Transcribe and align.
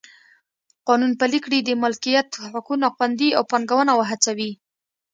قانون 0.87 1.11
پلی 1.19 1.39
کړي 1.45 1.59
د 1.63 1.69
مالکیت 1.83 2.29
حقوق 2.53 2.67
خوندي 2.97 3.29
او 3.37 3.43
پانګونه 3.51 3.91
وهڅوي. 3.95 4.51